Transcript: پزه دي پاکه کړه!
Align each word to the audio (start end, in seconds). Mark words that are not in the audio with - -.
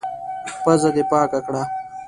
پزه 0.63 0.89
دي 0.95 1.03
پاکه 1.11 1.39
کړه! 1.45 1.63